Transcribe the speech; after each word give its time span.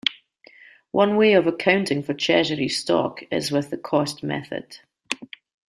One 0.89 1.15
way 1.15 1.33
of 1.33 1.45
accounting 1.45 2.01
for 2.01 2.15
treasury 2.15 2.67
stock 2.69 3.21
is 3.29 3.51
with 3.51 3.69
the 3.69 3.77
cost 3.77 4.23
method. 4.23 4.79